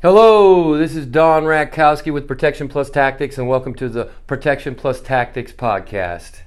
[0.00, 5.00] Hello, this is Don Rakowski with Protection Plus Tactics, and welcome to the Protection Plus
[5.00, 6.42] Tactics podcast.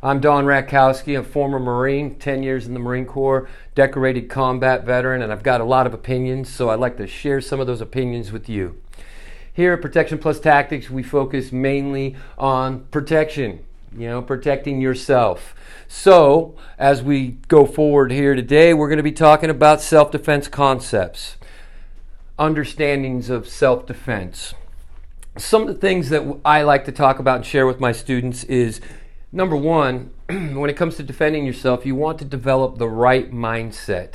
[0.00, 5.22] I'm Don Rakowski, a former Marine, 10 years in the Marine Corps, decorated combat veteran,
[5.22, 7.80] and I've got a lot of opinions, so I'd like to share some of those
[7.80, 8.80] opinions with you.
[9.52, 13.58] Here at Protection Plus Tactics, we focus mainly on protection,
[13.92, 15.52] you know, protecting yourself.
[15.88, 20.46] So, as we go forward here today, we're going to be talking about self defense
[20.46, 21.37] concepts
[22.38, 24.54] understandings of self defense.
[25.36, 28.44] Some of the things that I like to talk about and share with my students
[28.44, 28.80] is
[29.32, 34.14] number one, when it comes to defending yourself, you want to develop the right mindset.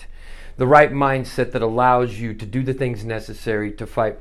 [0.57, 4.17] The right mindset that allows you to do the things necessary to fight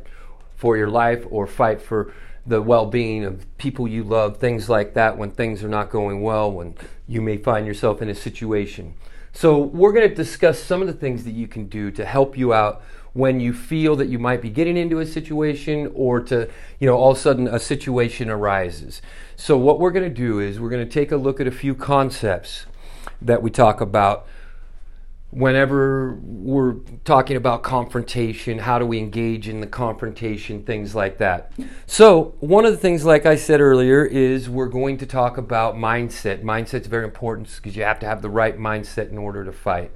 [0.57, 2.13] for your life or fight for
[2.47, 6.23] the well being of people you love, things like that, when things are not going
[6.23, 6.75] well, when
[7.07, 8.95] you may find yourself in a situation.
[9.33, 12.37] So, we're going to discuss some of the things that you can do to help
[12.37, 12.83] you out
[13.15, 16.97] when you feel that you might be getting into a situation or to, you know,
[16.97, 19.03] all of a sudden a situation arises.
[19.37, 21.53] So, what we're going to do is we're going to take a look at a
[21.53, 22.67] few concepts
[23.21, 24.27] that we talk about
[25.33, 31.51] whenever we're talking about confrontation, how do we engage in the confrontation, things like that.
[31.87, 35.75] So, one of the things, like I said earlier, is we're going to talk about
[35.75, 36.43] mindset.
[36.43, 39.91] Mindset's very important because you have to have the right mindset in order to fight.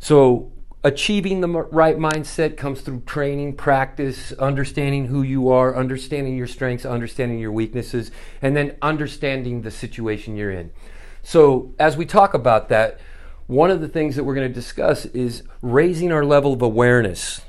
[0.00, 0.50] So,
[0.84, 6.84] achieving the right mindset comes through training, practice, understanding who you are, understanding your strengths,
[6.84, 8.10] understanding your weaknesses,
[8.40, 10.70] and then understanding the situation you're in.
[11.22, 13.00] So, as we talk about that,
[13.46, 17.40] one of the things that we're going to discuss is raising our level of awareness.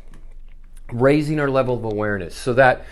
[0.92, 2.86] Raising our level of awareness so that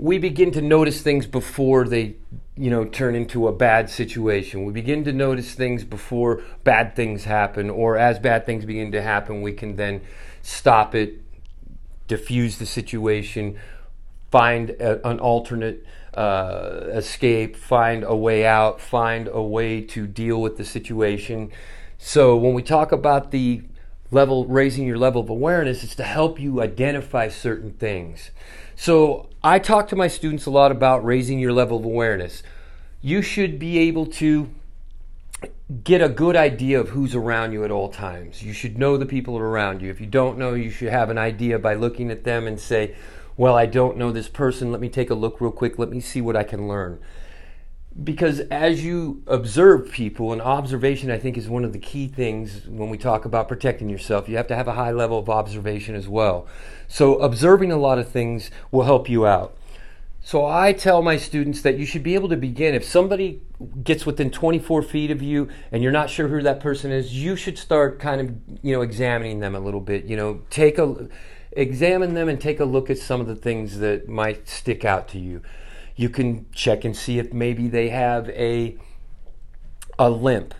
[0.00, 2.16] we begin to notice things before they
[2.56, 4.64] you know turn into a bad situation.
[4.64, 9.02] We begin to notice things before bad things happen or as bad things begin to
[9.02, 10.00] happen we can then
[10.42, 11.20] stop it
[12.08, 13.58] diffuse the situation
[14.30, 20.40] find a, an alternate uh, escape find a way out find a way to deal
[20.40, 21.50] with the situation.
[21.98, 23.62] So when we talk about the
[24.10, 28.30] level raising your level of awareness is to help you identify certain things
[28.80, 32.42] so I talk to my students a lot about raising your level of awareness.
[33.02, 34.48] You should be able to
[35.84, 38.42] get a good idea of who's around you at all times.
[38.42, 39.90] You should know the people around you.
[39.90, 42.94] If you don't know, you should have an idea by looking at them and say,
[43.36, 44.72] Well, I don't know this person.
[44.72, 45.78] Let me take a look real quick.
[45.78, 47.00] Let me see what I can learn
[48.04, 52.66] because as you observe people, and observation I think is one of the key things
[52.66, 54.28] when we talk about protecting yourself.
[54.28, 56.46] You have to have a high level of observation as well.
[56.88, 59.56] So, observing a lot of things will help you out.
[60.22, 62.74] So, I tell my students that you should be able to begin.
[62.74, 63.42] If somebody
[63.82, 67.34] gets within 24 feet of you and you're not sure who that person is, you
[67.34, 70.04] should start kind of, you know, examining them a little bit.
[70.04, 71.08] You know, take a
[71.52, 75.08] examine them and take a look at some of the things that might stick out
[75.08, 75.42] to you.
[75.96, 78.76] You can check and see if maybe they have a
[79.98, 80.54] a limp.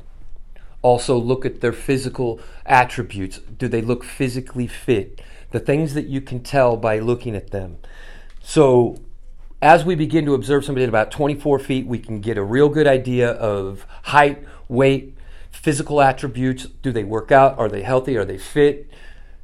[0.82, 3.38] Also look at their physical attributes.
[3.38, 5.20] Do they look physically fit?
[5.50, 7.78] The things that you can tell by looking at them.
[8.42, 8.98] So
[9.62, 12.68] as we begin to observe somebody at about 24 feet, we can get a real
[12.68, 15.16] good idea of height, weight,
[15.50, 16.64] physical attributes.
[16.64, 17.58] Do they work out?
[17.58, 18.16] Are they healthy?
[18.16, 18.91] Are they fit?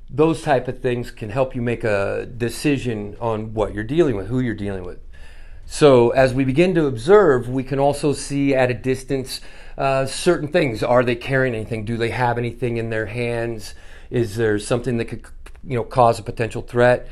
[0.08, 4.28] Those type of things can help you make a decision on what you're dealing with,
[4.28, 5.00] who you're dealing with.
[5.69, 9.41] So, as we begin to observe, we can also see at a distance
[9.77, 10.82] uh, certain things.
[10.82, 11.84] Are they carrying anything?
[11.84, 13.75] Do they have anything in their hands?
[14.09, 15.27] Is there something that could,
[15.65, 17.09] you know, cause a potential threat?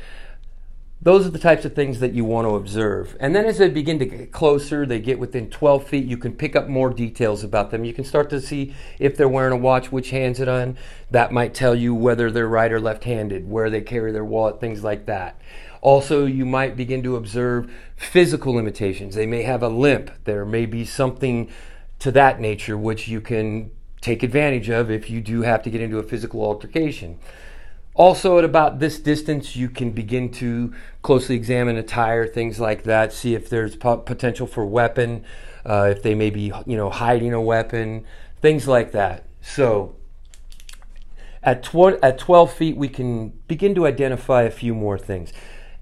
[1.01, 3.17] Those are the types of things that you want to observe.
[3.19, 6.33] And then as they begin to get closer, they get within 12 feet, you can
[6.33, 7.83] pick up more details about them.
[7.83, 10.77] You can start to see if they're wearing a watch, which hand's it on.
[11.11, 14.61] That might tell you whether they're right or left handed, where they carry their wallet,
[14.61, 15.39] things like that.
[15.85, 19.13] Also, you might begin to observe physical limitations.
[19.13, 20.09] They may have a limp.
[20.23, 21.47] There may be something
[21.99, 23.69] to that nature which you can
[24.01, 27.19] take advantage of if you do have to get into a physical altercation.
[27.93, 30.73] Also, at about this distance, you can begin to
[31.03, 35.23] closely examine attire, things like that, see if there's potential for weapon,
[35.67, 38.05] uh, if they may be, you know, hiding a weapon,
[38.41, 39.25] things like that.
[39.39, 39.95] So,
[41.43, 45.31] at, tw- at 12 feet, we can begin to identify a few more things.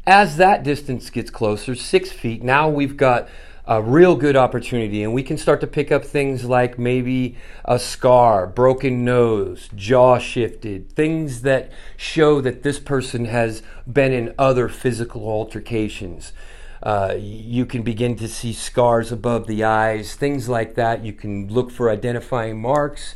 [0.05, 3.29] As that distance gets closer, six feet, now we've got
[3.65, 7.79] a real good opportunity and we can start to pick up things like maybe a
[7.79, 14.67] scar, broken nose, jaw shifted, things that show that this person has been in other
[14.67, 16.33] physical altercations.
[16.81, 21.05] Uh, you can begin to see scars above the eyes, things like that.
[21.05, 23.15] You can look for identifying marks,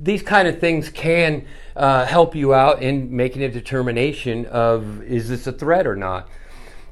[0.00, 1.46] these kind of things can
[1.76, 6.28] uh, help you out in making a determination of is this a threat or not.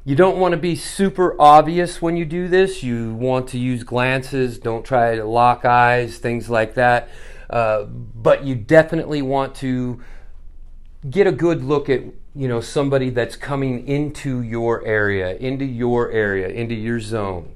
[0.05, 2.83] You don't want to be super obvious when you do this.
[2.83, 7.09] You want to use glances, don't try to lock eyes, things like that.
[7.49, 10.03] Uh, but you definitely want to
[11.09, 12.03] get a good look at
[12.35, 17.55] you know somebody that's coming into your area, into your area, into your zone.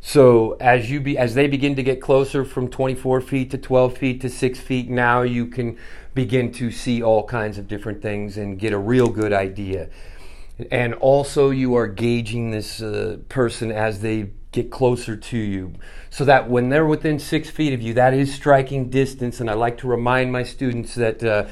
[0.00, 3.98] So as you be as they begin to get closer from 24 feet to 12
[3.98, 5.76] feet to 6 feet, now you can
[6.14, 9.88] begin to see all kinds of different things and get a real good idea.
[10.70, 15.74] And also, you are gauging this uh, person as they get closer to you,
[16.10, 19.40] so that when they're within six feet of you, that is striking distance.
[19.40, 21.46] And I like to remind my students that uh,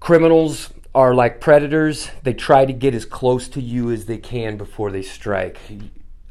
[0.00, 4.58] criminals are like predators; they try to get as close to you as they can
[4.58, 5.58] before they strike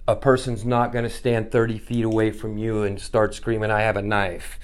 [0.07, 3.81] a person's not going to stand 30 feet away from you and start screaming, I
[3.81, 4.59] have a knife.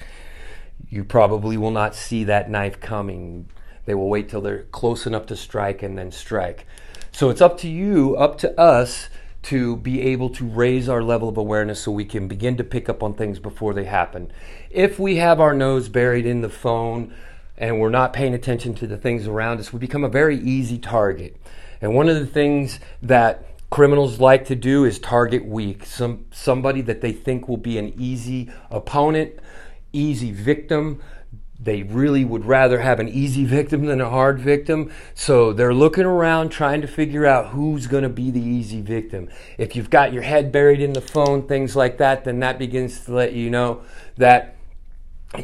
[0.88, 3.48] You probably will not see that knife coming.
[3.86, 6.66] They will wait till they're close enough to strike and then strike.
[7.12, 9.08] So it's up to you, up to us,
[9.42, 12.88] to be able to raise our level of awareness so we can begin to pick
[12.90, 14.30] up on things before they happen.
[14.68, 17.14] If we have our nose buried in the phone
[17.56, 20.78] and we're not paying attention to the things around us, we become a very easy
[20.78, 21.36] target.
[21.80, 26.80] And one of the things that criminals like to do is target weak, some somebody
[26.82, 29.38] that they think will be an easy opponent,
[29.92, 31.00] easy victim.
[31.62, 34.90] They really would rather have an easy victim than a hard victim.
[35.14, 39.28] So they're looking around trying to figure out who's going to be the easy victim.
[39.58, 43.04] If you've got your head buried in the phone, things like that, then that begins
[43.04, 43.82] to let you know
[44.16, 44.56] that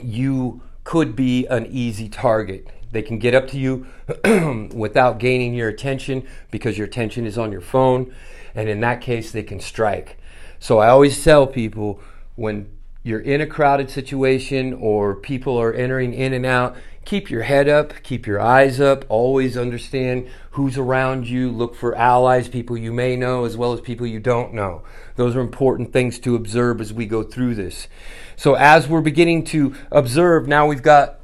[0.02, 2.66] you could be an easy target.
[2.92, 3.86] They can get up to you
[4.74, 8.14] without gaining your attention because your attention is on your phone.
[8.54, 10.18] And in that case, they can strike.
[10.58, 12.00] So I always tell people
[12.36, 12.70] when
[13.02, 17.68] you're in a crowded situation or people are entering in and out, keep your head
[17.68, 22.92] up, keep your eyes up, always understand who's around you, look for allies, people you
[22.92, 24.82] may know, as well as people you don't know.
[25.14, 27.86] Those are important things to observe as we go through this.
[28.34, 31.20] So, as we're beginning to observe, now we've got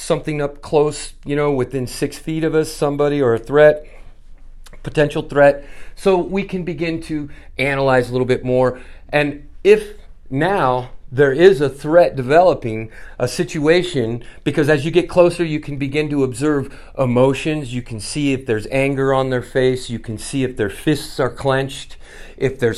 [0.00, 3.86] something up close, you know, within six feet of us, somebody or a threat,
[4.82, 5.64] potential threat.
[5.94, 8.80] So we can begin to analyze a little bit more.
[9.10, 9.98] And if
[10.30, 15.76] now there is a threat developing, a situation, because as you get closer, you can
[15.76, 17.74] begin to observe emotions.
[17.74, 19.90] You can see if there's anger on their face.
[19.90, 21.96] You can see if their fists are clenched,
[22.36, 22.76] if they're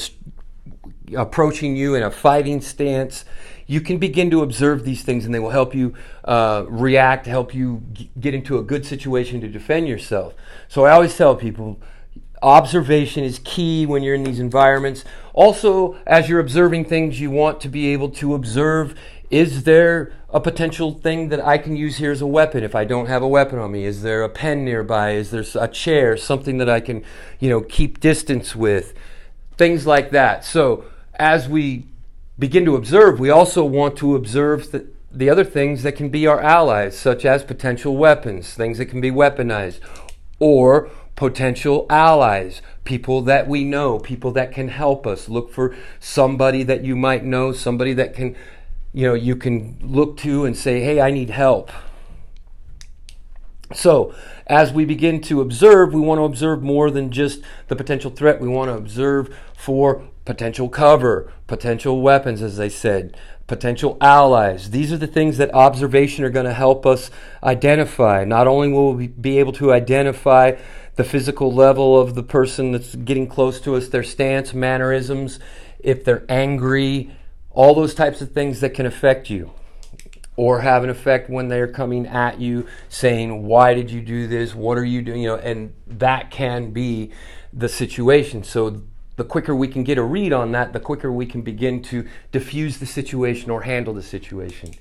[1.14, 3.24] approaching you in a fighting stance
[3.66, 5.94] you can begin to observe these things and they will help you
[6.24, 10.34] uh, react, help you g- get into a good situation to defend yourself.
[10.68, 11.80] So I always tell people
[12.42, 15.04] observation is key when you're in these environments.
[15.32, 18.94] Also, as you're observing things, you want to be able to observe
[19.30, 22.84] is there a potential thing that I can use here as a weapon if I
[22.84, 23.86] don't have a weapon on me?
[23.86, 25.12] Is there a pen nearby?
[25.12, 27.02] Is there a chair, something that I can,
[27.40, 28.92] you know, keep distance with?
[29.56, 30.44] Things like that.
[30.44, 30.84] So,
[31.22, 31.86] as we
[32.36, 36.26] begin to observe, we also want to observe the, the other things that can be
[36.26, 39.78] our allies, such as potential weapons, things that can be weaponized,
[40.40, 45.28] or potential allies, people that we know, people that can help us.
[45.28, 48.34] Look for somebody that you might know, somebody that can,
[48.92, 51.70] you know, you can look to and say, hey, I need help.
[53.72, 54.12] So,
[54.48, 58.40] as we begin to observe, we want to observe more than just the potential threat.
[58.40, 64.70] We want to observe for potential cover, potential weapons, as they said, potential allies.
[64.70, 67.10] These are the things that observation are going to help us
[67.42, 68.24] identify.
[68.24, 70.56] Not only will we be able to identify
[70.94, 75.38] the physical level of the person that's getting close to us, their stance, mannerisms,
[75.80, 77.10] if they're angry,
[77.50, 79.52] all those types of things that can affect you
[80.36, 84.54] or have an effect when they're coming at you saying why did you do this
[84.54, 87.10] what are you doing you know and that can be
[87.52, 88.82] the situation so
[89.16, 92.06] the quicker we can get a read on that, the quicker we can begin to
[92.30, 94.72] diffuse the situation or handle the situation.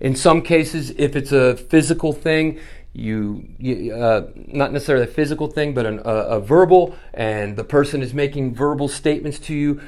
[0.00, 2.60] In some cases, if it's a physical thing,
[2.92, 7.64] you, you uh, not necessarily a physical thing, but an, a, a verbal, and the
[7.64, 9.80] person is making verbal statements to you.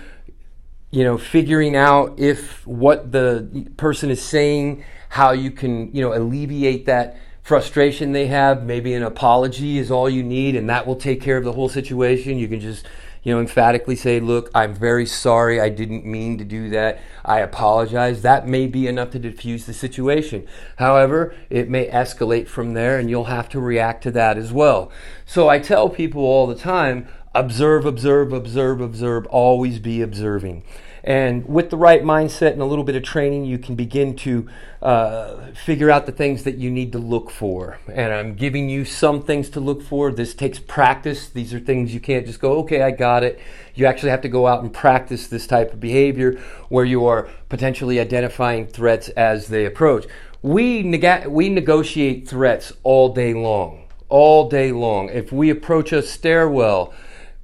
[0.91, 6.13] You know, figuring out if what the person is saying, how you can you know
[6.15, 8.65] alleviate that frustration they have.
[8.65, 11.69] Maybe an apology is all you need, and that will take care of the whole
[11.69, 12.39] situation.
[12.39, 12.87] You can just
[13.27, 15.61] you know, emphatically say, look, I'm very sorry.
[15.61, 17.01] I didn't mean to do that.
[17.27, 18.23] I apologize.
[18.23, 20.47] That may be enough to diffuse the situation.
[20.77, 24.93] However, it may escalate from there and you'll have to react to that as well.
[25.27, 30.63] So I tell people all the time, observe, observe, observe, observe, always be observing.
[31.07, 34.49] And with the right mindset and a little bit of training, you can begin to
[34.83, 37.79] uh, figure out the things that you need to look for.
[37.87, 40.11] And I'm giving you some things to look for.
[40.11, 41.29] This takes practice.
[41.29, 43.39] These are things you can't just go, okay, I got it.
[43.77, 46.41] You actually have to go out and practice this type of behavior
[46.71, 47.16] where you are
[47.49, 50.07] potentially identifying threats as they approach.
[50.43, 53.89] We, neg- we negotiate threats all day long.
[54.09, 55.09] All day long.
[55.09, 56.95] If we approach a stairwell,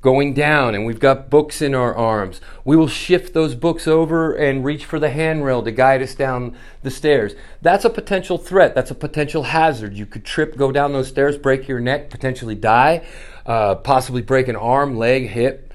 [0.02, 2.40] going down and we've got books in our arms.
[2.64, 6.56] We will shift those books over and reach for the handrail to guide us down
[6.82, 7.34] the stairs.
[7.62, 8.74] That's a potential threat.
[8.74, 9.94] That's a potential hazard.
[9.94, 13.06] You could trip, go down those stairs, break your neck, potentially die,
[13.46, 15.72] uh, possibly break an arm, leg, hip,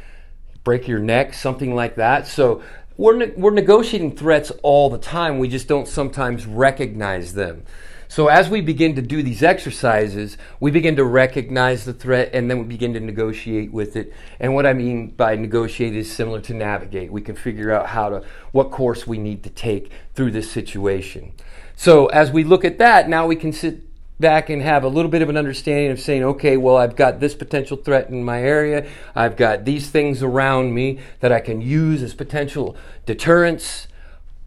[0.65, 2.27] break your neck, something like that.
[2.27, 2.61] So
[2.97, 5.39] we're, ne- we're negotiating threats all the time.
[5.39, 7.63] We just don't sometimes recognize them.
[8.09, 12.49] So as we begin to do these exercises, we begin to recognize the threat and
[12.49, 14.13] then we begin to negotiate with it.
[14.39, 17.11] And what I mean by negotiate is similar to navigate.
[17.11, 18.23] We can figure out how to
[18.53, 21.33] what course we need to take through this situation.
[21.75, 23.86] So as we look at that, now we can sit
[24.19, 27.19] back and have a little bit of an understanding of saying, okay, well, I've got
[27.19, 28.87] this potential threat in my area.
[29.15, 33.87] I've got these things around me that I can use as potential deterrence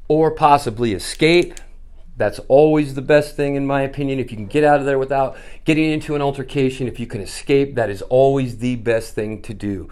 [0.08, 1.54] or possibly escape
[2.20, 4.18] that's always the best thing, in my opinion.
[4.18, 7.22] If you can get out of there without getting into an altercation, if you can
[7.22, 9.88] escape, that is always the best thing to do.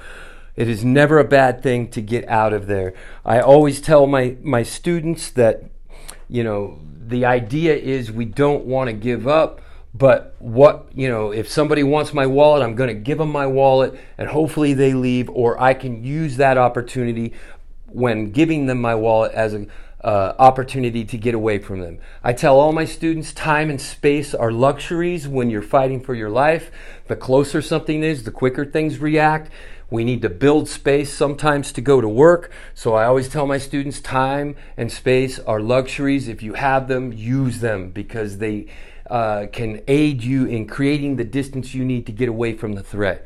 [0.54, 2.92] It is never a bad thing to get out of there.
[3.24, 5.70] I always tell my, my students that,
[6.28, 9.62] you know, the idea is we don't want to give up,
[9.98, 13.46] but what, you know, if somebody wants my wallet, I'm going to give them my
[13.46, 17.34] wallet and hopefully they leave, or I can use that opportunity
[17.86, 19.70] when giving them my wallet as an
[20.02, 21.98] uh, opportunity to get away from them.
[22.22, 26.30] I tell all my students time and space are luxuries when you're fighting for your
[26.30, 26.70] life.
[27.08, 29.50] The closer something is, the quicker things react.
[29.90, 32.52] We need to build space sometimes to go to work.
[32.74, 36.28] So I always tell my students time and space are luxuries.
[36.28, 38.66] If you have them, use them because they
[39.10, 42.82] uh, can aid you in creating the distance you need to get away from the
[42.82, 43.24] threat.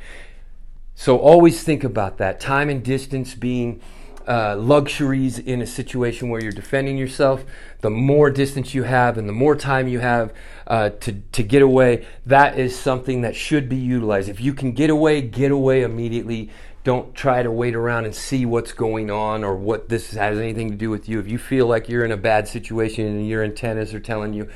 [0.94, 3.80] So always think about that time and distance being
[4.26, 7.44] uh, luxuries in a situation where you're defending yourself,
[7.80, 10.32] the more distance you have and the more time you have
[10.66, 14.28] uh, to, to get away, that is something that should be utilized.
[14.28, 16.50] If you can get away, get away immediately.
[16.84, 20.70] Don't try to wait around and see what's going on or what this has anything
[20.70, 21.18] to do with you.
[21.20, 24.48] If you feel like you're in a bad situation and your antennas are telling you,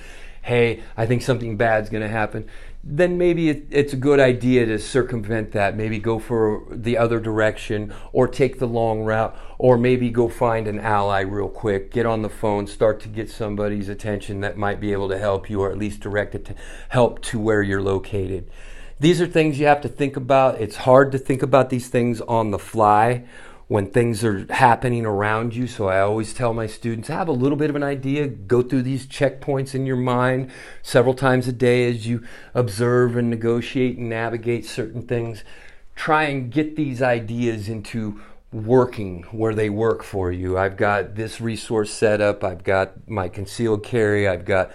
[0.46, 2.48] hey, I think something bad's going to happen,
[2.84, 5.76] then maybe it, it's a good idea to circumvent that.
[5.76, 10.68] Maybe go for the other direction or take the long route or maybe go find
[10.68, 11.90] an ally real quick.
[11.90, 15.50] Get on the phone, start to get somebody's attention that might be able to help
[15.50, 16.54] you or at least direct it to
[16.90, 18.48] help to where you're located.
[19.00, 20.60] These are things you have to think about.
[20.60, 23.24] It's hard to think about these things on the fly
[23.68, 25.66] when things are happening around you.
[25.66, 28.82] So I always tell my students have a little bit of an idea, go through
[28.82, 30.50] these checkpoints in your mind
[30.82, 35.42] several times a day as you observe and negotiate and navigate certain things.
[35.96, 38.20] Try and get these ideas into
[38.52, 40.56] working where they work for you.
[40.56, 44.70] I've got this resource set up, I've got my concealed carry, I've got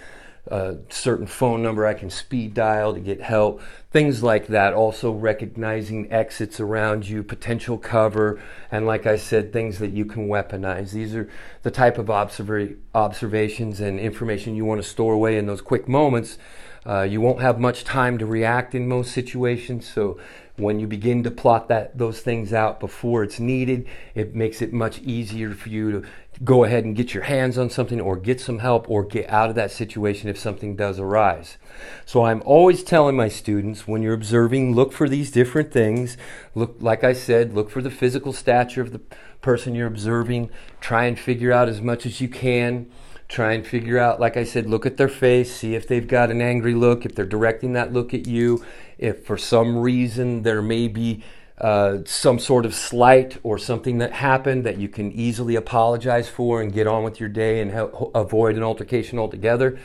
[0.48, 4.74] a certain phone number I can speed dial to get help, things like that.
[4.74, 10.28] Also, recognizing exits around you, potential cover, and like I said, things that you can
[10.28, 10.92] weaponize.
[10.92, 11.28] These are
[11.62, 15.86] the type of observa- observations and information you want to store away in those quick
[15.86, 16.38] moments.
[16.84, 20.18] Uh, you won't have much time to react in most situations, so
[20.56, 24.72] when you begin to plot that those things out before it's needed, it makes it
[24.72, 26.08] much easier for you to
[26.44, 29.48] go ahead and get your hands on something or get some help or get out
[29.48, 31.56] of that situation if something does arise.
[32.04, 36.16] So I'm always telling my students when you're observing, look for these different things.
[36.54, 39.00] Look, like I said, look for the physical stature of the
[39.40, 40.50] person you're observing.
[40.80, 42.90] Try and figure out as much as you can.
[43.32, 46.30] Try and figure out, like I said, look at their face, see if they've got
[46.30, 48.62] an angry look, if they're directing that look at you,
[48.98, 51.24] if for some reason there may be
[51.56, 56.60] uh, some sort of slight or something that happened that you can easily apologize for
[56.60, 57.70] and get on with your day and
[58.14, 59.78] avoid an altercation altogether.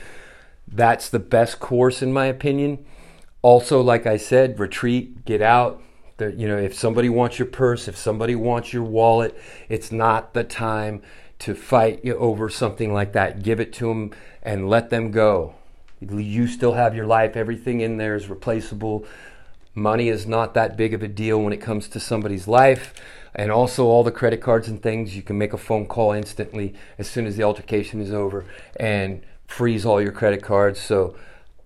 [0.68, 2.86] That's the best course, in my opinion.
[3.42, 5.82] Also, like I said, retreat, get out.
[6.20, 9.38] You know, if somebody wants your purse, if somebody wants your wallet,
[9.70, 11.02] it's not the time
[11.40, 13.44] to fight you over something like that.
[13.44, 15.54] Give it to them and let them go.
[16.00, 17.36] You still have your life.
[17.36, 19.06] Everything in there is replaceable.
[19.76, 22.96] Money is not that big of a deal when it comes to somebody's life.
[23.36, 26.74] And also, all the credit cards and things, you can make a phone call instantly
[26.98, 28.46] as soon as the altercation is over
[28.80, 30.80] and freeze all your credit cards.
[30.80, 31.16] So,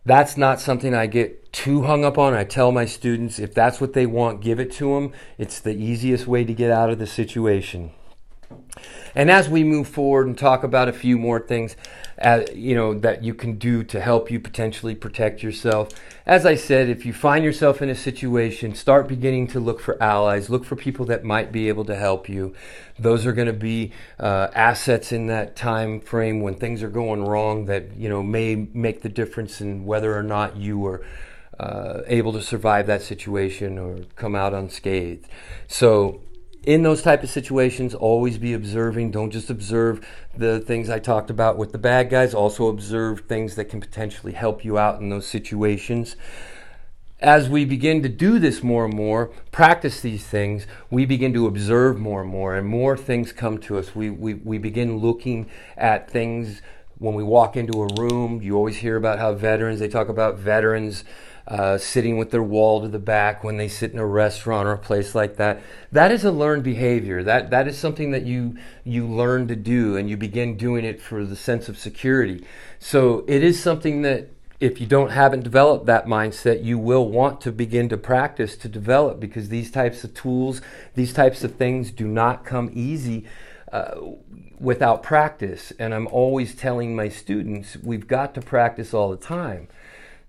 [0.06, 2.34] that's not something I get too hung up on.
[2.34, 5.14] I tell my students if that's what they want, give it to them.
[5.38, 7.92] It's the easiest way to get out of the situation.
[9.16, 11.76] And as we move forward and talk about a few more things,
[12.22, 15.90] uh, you know that you can do to help you potentially protect yourself.
[16.26, 20.02] As I said, if you find yourself in a situation, start beginning to look for
[20.02, 22.54] allies, look for people that might be able to help you.
[23.00, 27.26] Those are going to be uh, assets in that time frame when things are going
[27.26, 31.04] wrong that you know may make the difference in whether or not you are
[31.60, 35.28] uh, able to survive that situation or come out unscathed.
[35.68, 36.22] So
[36.64, 39.12] in those type of situations always be observing.
[39.12, 42.34] Don't just observe the things i talked about with the bad guys.
[42.34, 46.16] Also observe things that can potentially help you out in those situations.
[47.20, 51.46] As we begin to do this more and more practice these things we begin to
[51.46, 53.96] observe more and more and more things come to us.
[53.96, 56.62] We, we, we begin looking at things
[56.98, 58.42] when we walk into a room.
[58.42, 61.04] You always hear about how veterans they talk about veterans
[61.48, 64.74] uh, sitting with their wall to the back when they sit in a restaurant or
[64.74, 65.62] a place like that.
[65.92, 67.24] That is a learned behavior.
[67.24, 71.02] That that is something that you you learn to do, and you begin doing it
[71.02, 72.46] for the sense of security.
[72.80, 74.30] So it is something that
[74.60, 78.70] if you don't haven't developed that mindset, you will want to begin to practice to
[78.70, 80.62] develop because these types of tools,
[80.94, 83.26] these types of things, do not come easy.
[83.72, 83.96] Uh,
[84.62, 85.74] without practice.
[85.80, 89.68] And I'm always telling my students, we've got to practice all the time.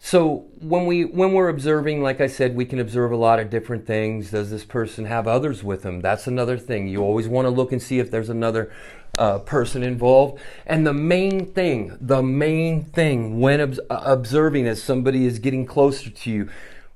[0.04, 3.50] So when we when we're observing, like I said, we can observe a lot of
[3.50, 4.32] different things.
[4.32, 6.00] Does this person have others with them?
[6.00, 6.88] That's another thing.
[6.88, 8.72] You always want to look and see if there's another
[9.16, 10.42] uh, person involved.
[10.66, 15.66] And the main thing, the main thing when ob- uh, observing as somebody is getting
[15.66, 16.50] closer to you,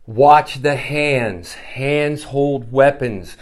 [0.08, 1.54] watch the hands.
[1.54, 3.36] Hands hold weapons.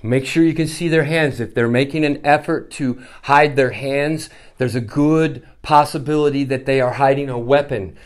[0.00, 1.40] Make sure you can see their hands.
[1.40, 6.80] If they're making an effort to hide their hands, there's a good possibility that they
[6.80, 7.96] are hiding a weapon.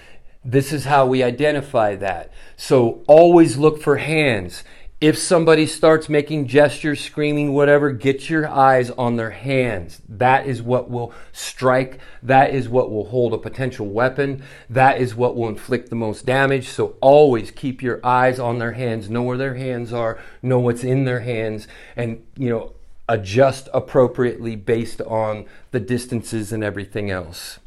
[0.44, 2.32] This is how we identify that.
[2.56, 4.64] So always look for hands.
[5.00, 10.00] If somebody starts making gestures, screaming, whatever, get your eyes on their hands.
[10.08, 11.98] That is what will strike.
[12.22, 14.44] That is what will hold a potential weapon.
[14.70, 16.68] That is what will inflict the most damage.
[16.68, 19.10] So always keep your eyes on their hands.
[19.10, 20.20] Know where their hands are.
[20.40, 21.66] Know what's in their hands.
[21.96, 22.72] And, you know,
[23.08, 27.58] adjust appropriately based on the distances and everything else.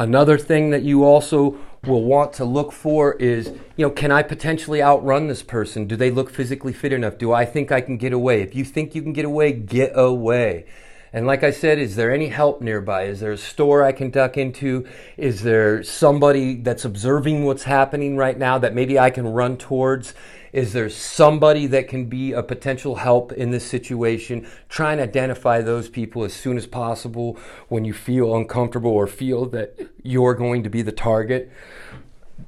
[0.00, 4.22] Another thing that you also will want to look for is, you know, can I
[4.22, 5.86] potentially outrun this person?
[5.86, 7.18] Do they look physically fit enough?
[7.18, 8.40] Do I think I can get away?
[8.40, 10.64] If you think you can get away, get away.
[11.12, 13.04] And like I said, is there any help nearby?
[13.04, 14.86] Is there a store I can duck into?
[15.16, 20.14] Is there somebody that's observing what's happening right now that maybe I can run towards?
[20.52, 24.48] Is there somebody that can be a potential help in this situation?
[24.68, 29.46] Try and identify those people as soon as possible when you feel uncomfortable or feel
[29.46, 31.50] that you're going to be the target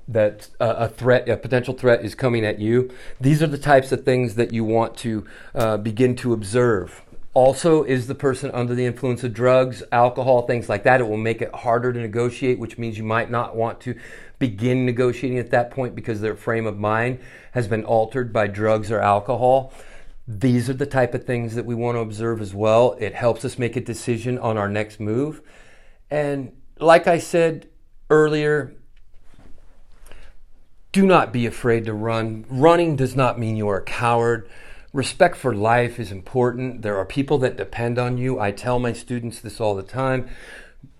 [0.09, 2.91] that a threat, a potential threat is coming at you.
[3.21, 7.03] These are the types of things that you want to uh, begin to observe.
[7.35, 11.01] Also, is the person under the influence of drugs, alcohol, things like that?
[11.01, 13.99] It will make it harder to negotiate, which means you might not want to
[14.39, 17.21] begin negotiating at that point because their frame of mind
[17.53, 19.73] has been altered by drugs or alcohol.
[20.29, 22.97] These are the type of things that we want to observe as well.
[23.01, 25.41] It helps us make a decision on our next move.
[26.11, 27.69] And like I said
[28.11, 28.75] earlier,
[30.93, 32.45] do not be afraid to run.
[32.51, 34.49] Running does not mean you are a coward.
[34.93, 36.83] Respect for life is important.
[36.83, 38.39] There are people that depend on you.
[38.39, 40.29] I tell my students this all the time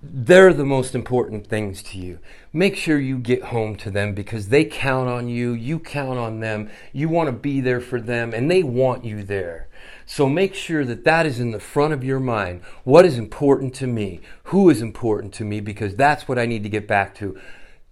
[0.03, 2.19] they're the most important things to you.
[2.53, 6.41] Make sure you get home to them because they count on you, you count on
[6.41, 9.69] them, you want to be there for them, and they want you there.
[10.05, 12.63] So make sure that that is in the front of your mind.
[12.85, 14.21] What is important to me?
[14.45, 15.61] Who is important to me?
[15.61, 17.39] Because that's what I need to get back to.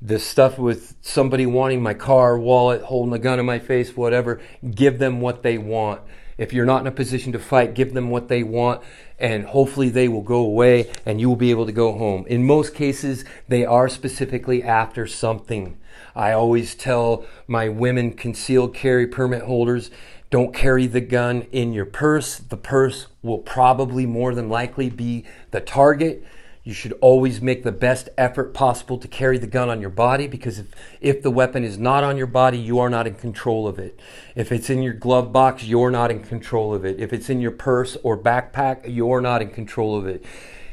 [0.02, 4.40] This stuff with somebody wanting my car, wallet, holding a gun in my face, whatever,
[4.74, 6.00] give them what they want.
[6.38, 8.82] If you're not in a position to fight, give them what they want
[9.18, 12.24] and hopefully they will go away and you will be able to go home.
[12.28, 15.78] In most cases, they are specifically after something.
[16.16, 19.90] I always tell my women concealed carry permit holders
[20.30, 22.38] don't carry the gun in your purse.
[22.38, 26.24] The purse will probably more than likely be the target.
[26.62, 30.26] You should always make the best effort possible to carry the gun on your body
[30.26, 30.66] because if,
[31.00, 33.98] if the weapon is not on your body, you are not in control of it.
[34.34, 37.00] If it's in your glove box, you're not in control of it.
[37.00, 40.22] If it's in your purse or backpack, you're not in control of it.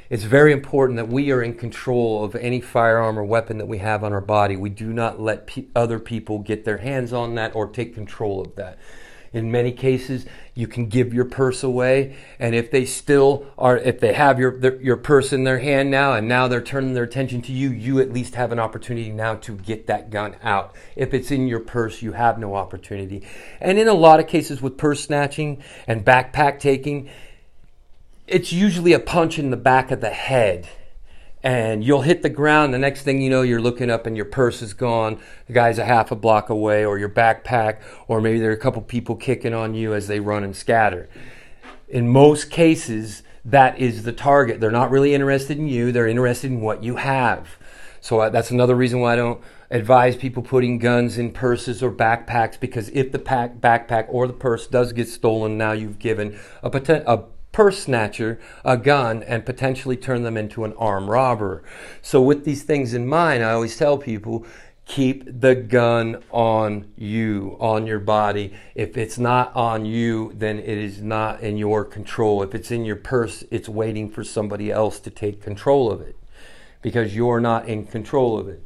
[0.10, 3.78] It's very important that we are in control of any firearm or weapon that we
[3.78, 4.56] have on our body.
[4.56, 8.42] We do not let pe- other people get their hands on that or take control
[8.42, 8.78] of that.
[9.34, 14.00] In many cases, you can give your purse away, and if they still are, if
[14.00, 17.04] they have your their, your purse in their hand now, and now they're turning their
[17.04, 20.76] attention to you, you at least have an opportunity now to get that gun out.
[20.96, 23.28] If it's in your purse, you have no opportunity.
[23.62, 27.10] And in a lot of cases with purse snatching and backpack taking,
[28.28, 30.68] it's usually a punch in the back of the head
[31.44, 32.74] and you'll hit the ground.
[32.74, 35.20] The next thing you know, you're looking up and your purse is gone.
[35.46, 38.58] The guy's a half a block away, or your backpack, or maybe there are a
[38.58, 41.10] couple people kicking on you as they run and scatter.
[41.88, 44.60] In most cases, that is the target.
[44.60, 47.58] They're not really interested in you, they're interested in what you have.
[48.02, 51.92] So uh, that's another reason why I don't advise people putting guns in purses or
[51.92, 56.40] backpacks because if the pack, backpack or the purse does get stolen, now you've given
[56.64, 57.24] a, poten- a
[57.58, 61.64] purse snatcher a gun and potentially turn them into an armed robber.
[62.04, 64.46] So, with these things in mind, I always tell people
[64.86, 68.54] keep the gun on you, on your body.
[68.76, 72.44] If it's not on you, then it is not in your control.
[72.44, 76.16] If it's in your purse, it's waiting for somebody else to take control of it
[76.84, 78.64] because you're not in control of it.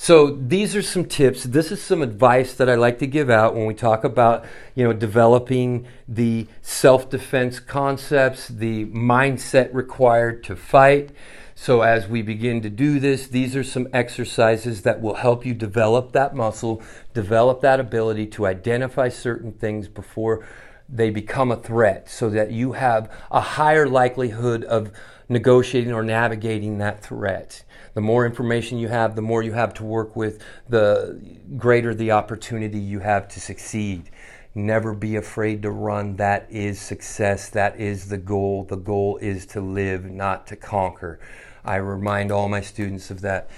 [0.00, 1.42] So these are some tips.
[1.42, 4.44] This is some advice that I like to give out when we talk about,
[4.76, 11.10] you know, developing the self-defense concepts, the mindset required to fight.
[11.56, 15.52] So as we begin to do this, these are some exercises that will help you
[15.52, 16.80] develop that muscle,
[17.12, 20.46] develop that ability to identify certain things before
[20.88, 24.90] they become a threat so that you have a higher likelihood of
[25.28, 27.62] negotiating or navigating that threat.
[27.94, 31.20] The more information you have, the more you have to work with, the
[31.56, 34.10] greater the opportunity you have to succeed.
[34.54, 36.16] Never be afraid to run.
[36.16, 37.50] That is success.
[37.50, 38.64] That is the goal.
[38.64, 41.20] The goal is to live, not to conquer.
[41.64, 43.50] I remind all my students of that.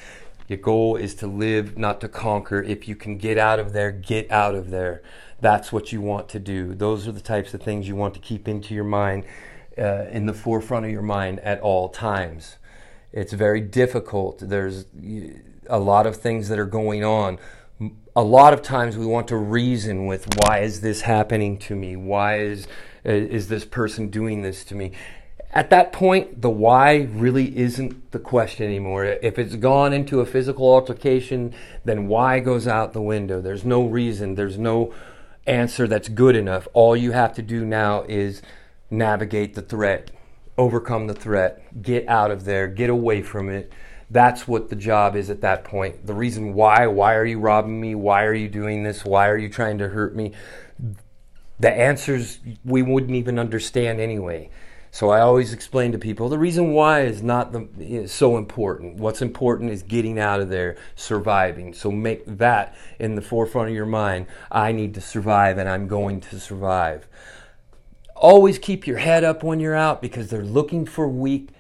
[0.51, 2.61] Your goal is to live, not to conquer.
[2.61, 5.01] If you can get out of there, get out of there.
[5.41, 6.75] That's what you want to do.
[6.75, 9.27] Those are the types of things you want to keep into your mind
[9.79, 12.57] uh, in the forefront of your mind at all times.
[13.13, 14.41] It's very difficult.
[14.41, 14.87] There's
[15.69, 17.39] a lot of things that are going on.
[18.17, 21.95] A lot of times we want to reason with why is this happening to me?
[21.95, 22.67] Why is
[23.07, 24.91] uh, is this person doing this to me?
[25.53, 29.05] At that point, the why really isn't the question anymore.
[29.05, 31.53] If it's gone into a physical altercation,
[31.85, 33.41] then why goes out the window.
[33.41, 34.37] There's no reason.
[34.37, 34.95] There's no
[35.47, 36.69] answer that's good enough.
[36.73, 38.43] All you have to do now is
[38.91, 40.13] navigate the threat,
[40.57, 43.73] overcome the threat, get out of there, get away from it.
[44.09, 46.07] That's what the job is at that point.
[46.07, 47.97] The reason why, why are you robbing me?
[47.97, 49.05] Why are you doing this?
[49.05, 50.33] Why are you trying to hurt me?
[51.59, 54.51] The answers we wouldn't even understand anyway.
[54.93, 58.97] So I always explain to people the reason why is not the, so important.
[58.97, 61.73] What's important is getting out of there, surviving.
[61.75, 64.27] So make that in the forefront of your mind.
[64.51, 67.07] I need to survive and I'm going to survive.
[68.17, 71.51] Always keep your head up when you're out because they're looking for weak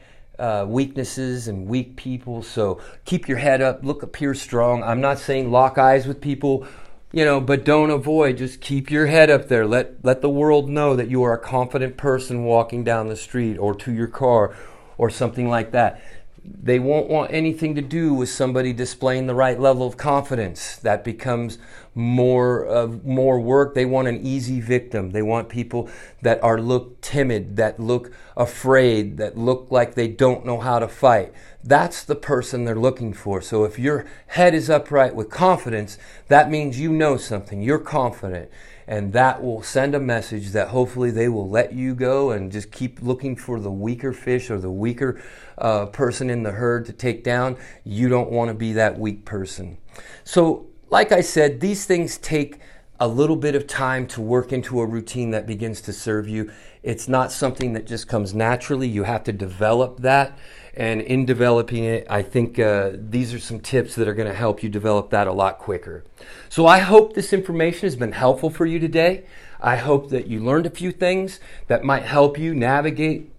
[0.40, 2.42] uh, weaknesses and weak people.
[2.42, 4.82] So keep your head up, look appear strong.
[4.82, 6.66] I'm not saying lock eyes with people,
[7.12, 8.38] you know, but don't avoid.
[8.38, 9.66] Just keep your head up there.
[9.66, 13.56] Let let the world know that you are a confident person walking down the street
[13.56, 14.54] or to your car
[14.98, 16.00] or something like that
[16.44, 20.76] they won't want anything to do with somebody displaying the right level of confidence.
[20.76, 21.58] That becomes
[21.94, 23.74] more of more work.
[23.74, 25.10] They want an easy victim.
[25.10, 25.88] They want people
[26.22, 30.88] that are look timid, that look afraid, that look like they don't know how to
[30.88, 31.32] fight.
[31.62, 33.42] That's the person they're looking for.
[33.42, 37.62] So if your head is upright with confidence, that means you know something.
[37.62, 38.50] You're confident
[38.90, 42.72] and that will send a message that hopefully they will let you go and just
[42.72, 45.22] keep looking for the weaker fish or the weaker
[45.58, 47.56] uh, person in the herd to take down.
[47.84, 49.78] You don't want to be that weak person.
[50.24, 52.58] So, like I said, these things take
[53.00, 56.52] a little bit of time to work into a routine that begins to serve you.
[56.82, 58.86] It's not something that just comes naturally.
[58.86, 60.38] You have to develop that.
[60.74, 64.34] And in developing it, I think uh, these are some tips that are going to
[64.34, 66.04] help you develop that a lot quicker.
[66.50, 69.24] So I hope this information has been helpful for you today.
[69.60, 73.32] I hope that you learned a few things that might help you navigate,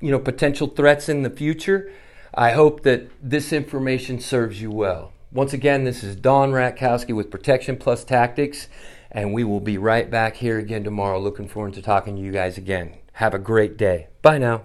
[0.00, 1.90] you know, potential threats in the future.
[2.34, 5.12] I hope that this information serves you well.
[5.32, 8.68] Once again, this is Don Ratkowski with Protection Plus Tactics,
[9.16, 11.18] and we will be right back here again tomorrow.
[11.18, 12.98] Looking forward to talking to you guys again.
[13.14, 14.08] Have a great day.
[14.20, 14.64] Bye now.